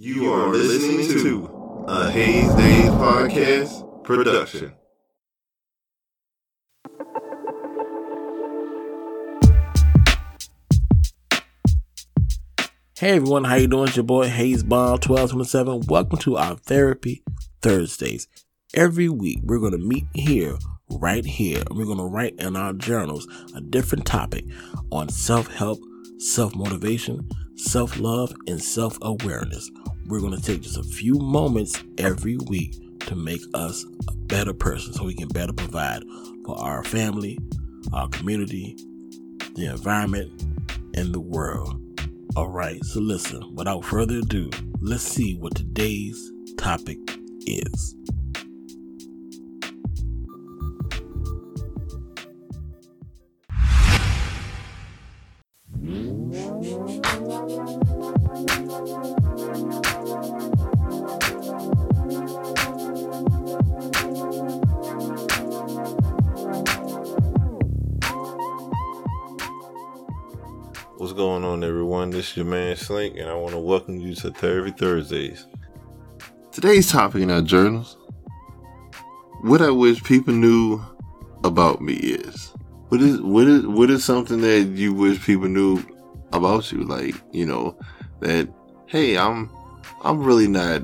You 0.00 0.32
are 0.32 0.46
listening 0.50 1.08
to 1.24 1.84
a 1.88 2.08
Haze 2.08 2.54
Daze 2.54 2.90
podcast 2.90 4.04
production. 4.04 4.72
Hey 12.96 13.16
everyone, 13.16 13.42
how 13.42 13.56
you 13.56 13.66
doing? 13.66 13.88
It's 13.88 13.96
your 13.96 14.04
boy 14.04 14.28
Hayes 14.28 14.62
Bond 14.62 15.04
1227. 15.04 15.86
Welcome 15.88 16.18
to 16.20 16.36
our 16.36 16.54
Therapy 16.54 17.24
Thursdays. 17.60 18.28
Every 18.74 19.08
week 19.08 19.40
we're 19.42 19.58
going 19.58 19.72
to 19.72 19.78
meet 19.78 20.06
here, 20.14 20.58
right 20.92 21.24
here, 21.24 21.64
we're 21.72 21.86
going 21.86 21.98
to 21.98 22.04
write 22.04 22.36
in 22.38 22.54
our 22.54 22.72
journals 22.72 23.26
a 23.56 23.60
different 23.60 24.06
topic 24.06 24.44
on 24.92 25.08
self-help, 25.08 25.80
self-motivation, 26.18 27.28
self-love, 27.58 28.32
and 28.46 28.62
self-awareness. 28.62 29.70
We're 30.06 30.20
going 30.20 30.34
to 30.34 30.42
take 30.42 30.62
just 30.62 30.78
a 30.78 30.82
few 30.82 31.14
moments 31.14 31.82
every 31.98 32.38
week 32.46 32.74
to 33.00 33.14
make 33.14 33.42
us 33.54 33.84
a 34.08 34.14
better 34.14 34.54
person 34.54 34.92
so 34.92 35.04
we 35.04 35.14
can 35.14 35.28
better 35.28 35.52
provide 35.52 36.02
for 36.46 36.58
our 36.58 36.84
family, 36.84 37.38
our 37.92 38.08
community, 38.08 38.76
the 39.54 39.66
environment, 39.66 40.44
and 40.94 41.12
the 41.12 41.20
world. 41.20 41.80
All 42.36 42.48
right, 42.48 42.82
so 42.84 43.00
listen, 43.00 43.54
without 43.54 43.84
further 43.84 44.18
ado, 44.18 44.50
let's 44.80 45.02
see 45.02 45.36
what 45.36 45.54
today's 45.54 46.32
topic 46.56 46.98
is. 47.46 47.96
What's 70.98 71.12
going 71.12 71.44
on, 71.44 71.62
everyone? 71.62 72.10
This 72.10 72.32
is 72.32 72.38
your 72.38 72.46
man 72.46 72.74
Slink, 72.74 73.18
and 73.18 73.30
I 73.30 73.34
want 73.34 73.52
to 73.52 73.60
welcome 73.60 74.00
you 74.00 74.16
to 74.16 74.32
Therapy 74.32 74.72
Thursdays. 74.72 75.46
Today's 76.50 76.90
topic 76.90 77.22
in 77.22 77.30
our 77.30 77.40
journals 77.40 77.96
what 79.42 79.62
I 79.62 79.70
wish 79.70 80.02
people 80.02 80.34
knew 80.34 80.84
about 81.44 81.80
me 81.80 81.92
is. 81.94 82.52
What 82.88 83.00
is 83.00 83.20
what 83.20 83.46
is 83.46 83.64
what 83.64 83.90
is 83.90 84.04
something 84.04 84.40
that 84.40 84.62
you 84.74 84.92
wish 84.92 85.24
people 85.24 85.46
knew 85.46 85.84
about 86.32 86.72
you? 86.72 86.82
Like, 86.82 87.14
you 87.30 87.46
know, 87.46 87.78
that 88.18 88.48
hey, 88.86 89.16
I'm 89.16 89.50
I'm 90.02 90.20
really 90.20 90.48
not 90.48 90.82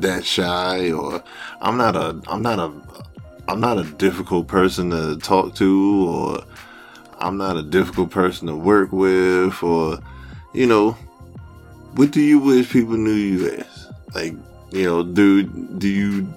that 0.00 0.24
shy 0.24 0.92
or 0.92 1.22
I'm 1.60 1.76
not 1.76 1.94
a 1.94 2.18
I'm 2.26 2.40
not 2.40 2.58
a 2.58 2.72
I'm 3.48 3.60
not 3.60 3.76
a 3.76 3.84
difficult 3.84 4.48
person 4.48 4.88
to 4.88 5.18
talk 5.18 5.54
to 5.56 6.08
or 6.08 6.44
I'm 7.22 7.36
not 7.36 7.56
a 7.56 7.62
difficult 7.62 8.10
person 8.10 8.48
to 8.48 8.56
work 8.56 8.90
with, 8.90 9.62
or, 9.62 10.00
you 10.52 10.66
know, 10.66 10.92
what 11.94 12.10
do 12.10 12.20
you 12.20 12.40
wish 12.40 12.72
people 12.72 12.96
knew 12.96 13.12
you 13.12 13.48
as? 13.48 13.92
Like, 14.12 14.34
you 14.72 14.84
know, 14.84 15.04
do, 15.04 15.44
do 15.44 15.86
you 15.86 16.34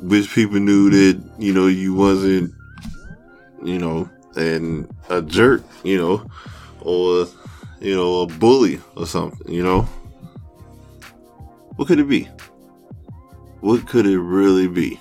wish 0.00 0.34
people 0.34 0.58
knew 0.58 0.90
that, 0.90 1.22
you 1.38 1.52
know, 1.52 1.68
you 1.68 1.94
wasn't, 1.94 2.52
you 3.62 3.78
know, 3.78 4.10
and 4.34 4.92
a 5.08 5.22
jerk, 5.22 5.62
you 5.84 5.98
know, 5.98 6.28
or, 6.80 7.28
you 7.78 7.94
know, 7.94 8.22
a 8.22 8.26
bully 8.26 8.80
or 8.96 9.06
something, 9.06 9.52
you 9.52 9.62
know? 9.62 9.82
What 11.76 11.86
could 11.86 12.00
it 12.00 12.08
be? 12.08 12.24
What 13.60 13.86
could 13.86 14.06
it 14.06 14.18
really 14.18 14.66
be 14.66 14.98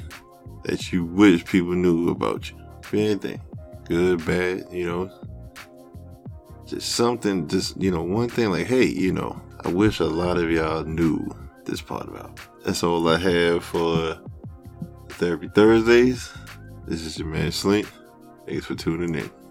that 0.66 0.94
you 0.94 1.06
wish 1.06 1.44
people 1.44 1.74
knew 1.74 2.12
about 2.12 2.52
you? 2.52 2.58
Anything 2.94 3.42
good, 3.86 4.26
bad, 4.26 4.66
you 4.72 4.86
know. 4.86 5.12
Just 6.66 6.94
something, 6.94 7.48
just, 7.48 7.80
you 7.82 7.92
know, 7.92 8.02
one 8.02 8.28
thing 8.28 8.50
like, 8.50 8.66
hey, 8.66 8.86
you 8.86 9.14
know, 9.14 9.40
I 9.64 9.70
wish 9.70 10.00
a 10.00 10.06
lot 10.06 10.38
of 10.38 10.50
y'all 10.50 10.84
knew 10.84 11.28
this 11.66 11.82
part 11.82 12.08
about. 12.08 12.40
That's 12.64 12.84
all 12.84 13.08
I 13.08 13.18
have 13.18 13.64
for 13.64 14.20
Therapy 15.10 15.48
Thursdays. 15.48 16.34
This 16.88 17.02
is 17.02 17.18
your 17.18 17.28
man 17.28 17.52
Slink. 17.52 17.88
Thanks 18.48 18.66
for 18.66 18.76
tuning 18.76 19.16
in. 19.16 19.45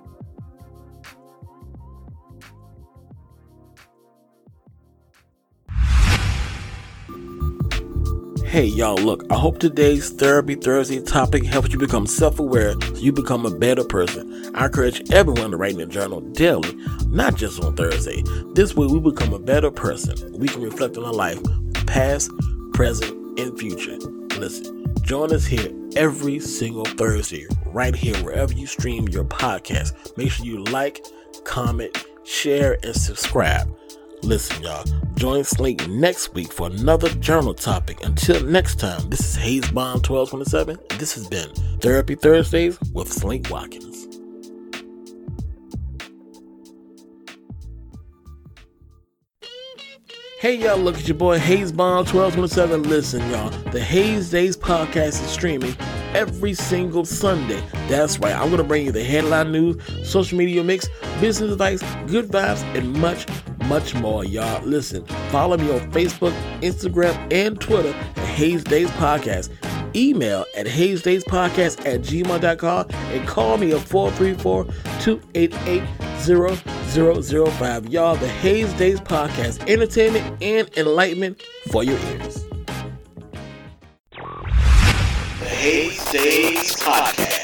Hey 8.54 8.66
y'all, 8.66 8.94
look, 8.94 9.24
I 9.30 9.34
hope 9.34 9.58
today's 9.58 10.10
Therapy 10.10 10.54
Thursday 10.54 11.02
topic 11.02 11.44
helps 11.44 11.72
you 11.72 11.78
become 11.80 12.06
self 12.06 12.38
aware 12.38 12.74
so 12.82 12.94
you 12.98 13.10
become 13.10 13.44
a 13.44 13.50
better 13.50 13.82
person. 13.82 14.54
I 14.54 14.66
encourage 14.66 15.10
everyone 15.10 15.50
to 15.50 15.56
write 15.56 15.74
in 15.74 15.80
a 15.80 15.86
journal 15.86 16.20
daily, 16.20 16.72
not 17.08 17.34
just 17.34 17.60
on 17.64 17.74
Thursday. 17.74 18.22
This 18.52 18.76
way 18.76 18.86
we 18.86 19.00
become 19.00 19.32
a 19.32 19.40
better 19.40 19.72
person. 19.72 20.38
We 20.38 20.46
can 20.46 20.62
reflect 20.62 20.96
on 20.96 21.04
our 21.04 21.12
life, 21.12 21.40
past, 21.88 22.30
present, 22.74 23.40
and 23.40 23.58
future. 23.58 23.98
Listen, 24.38 24.86
join 25.02 25.34
us 25.34 25.46
here 25.46 25.72
every 25.96 26.38
single 26.38 26.84
Thursday, 26.84 27.48
right 27.66 27.96
here, 27.96 28.14
wherever 28.22 28.52
you 28.52 28.68
stream 28.68 29.08
your 29.08 29.24
podcast. 29.24 30.16
Make 30.16 30.30
sure 30.30 30.46
you 30.46 30.62
like, 30.62 31.04
comment, 31.42 32.06
share, 32.22 32.78
and 32.84 32.94
subscribe. 32.94 33.76
Listen, 34.22 34.62
y'all, 34.62 34.84
join 35.16 35.44
Slink 35.44 35.88
next 35.88 36.34
week 36.34 36.52
for 36.52 36.68
another 36.68 37.08
journal 37.08 37.54
topic. 37.54 38.04
Until 38.04 38.42
next 38.44 38.78
time, 38.78 39.08
this 39.10 39.20
is 39.20 39.36
Hayes 39.36 39.70
Bond 39.70 40.06
1227, 40.06 40.78
and 40.90 41.00
this 41.00 41.14
has 41.14 41.28
been 41.28 41.52
Therapy 41.80 42.14
Thursdays 42.14 42.78
with 42.92 43.12
Slink 43.12 43.50
Watkins. 43.50 43.94
Hey 50.40 50.56
y'all, 50.56 50.76
look 50.76 50.98
at 50.98 51.08
your 51.08 51.16
boy 51.16 51.38
Hayes 51.38 51.72
Bond 51.72 52.06
1227. 52.06 52.82
Listen, 52.82 53.30
y'all, 53.30 53.48
the 53.70 53.80
Haze 53.80 54.30
Daze 54.30 54.58
podcast 54.58 55.22
is 55.22 55.30
streaming 55.30 55.74
every 56.12 56.52
single 56.52 57.06
Sunday. 57.06 57.62
That's 57.88 58.18
right, 58.18 58.34
I'm 58.34 58.50
gonna 58.50 58.62
bring 58.62 58.84
you 58.84 58.92
the 58.92 59.02
headline 59.02 59.52
news, 59.52 59.82
social 60.06 60.36
media 60.36 60.62
mix, 60.62 60.86
business 61.18 61.52
advice, 61.52 61.82
good 62.08 62.28
vibes, 62.28 62.62
and 62.76 62.92
much, 62.92 63.26
much 63.68 63.94
more, 63.94 64.24
y'all. 64.24 64.62
Listen, 64.64 65.04
follow 65.30 65.56
me 65.56 65.70
on 65.72 65.90
Facebook, 65.92 66.32
Instagram, 66.60 67.32
and 67.32 67.60
Twitter 67.60 67.94
at 68.16 68.18
Haze 68.18 68.64
Daze 68.64 68.90
Podcast. 68.92 69.50
Email 69.96 70.44
at 70.56 70.66
hazedazepodcast 70.66 71.86
at 71.86 72.00
gmail.com 72.00 72.86
and 72.90 73.28
call 73.28 73.56
me 73.58 73.72
at 73.72 73.80
434 73.80 74.64
288 75.00 75.82
0005. 76.18 77.88
Y'all, 77.88 78.16
the 78.16 78.28
Haze 78.28 78.72
Daze 78.74 79.00
Podcast, 79.00 79.68
entertainment 79.70 80.42
and 80.42 80.68
enlightenment 80.76 81.40
for 81.70 81.84
your 81.84 81.98
ears. 81.98 82.44
The 85.38 85.46
Haze 85.48 86.10
Daze 86.10 86.74
Podcast. 86.76 87.43